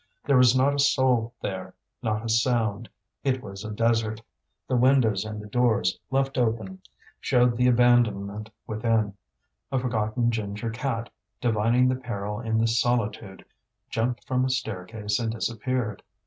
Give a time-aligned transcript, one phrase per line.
[0.25, 2.89] There was not a soul there, not a sound;
[3.23, 4.19] it was a desert.
[4.67, 6.81] The windows and the doors, left open,
[7.19, 9.13] showed the abandonment within;
[9.71, 13.45] a forgotten ginger cat, divining the peril in this solitude,
[13.91, 16.01] jumped from a staircase and disappeared.